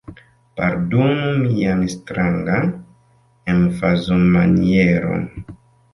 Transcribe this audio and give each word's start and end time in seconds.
Pardonu 0.59 1.27
mian 1.41 1.83
strangan 1.95 2.73
emfazomanieron. 3.57 5.29